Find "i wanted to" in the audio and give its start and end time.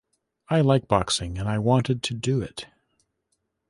1.47-2.15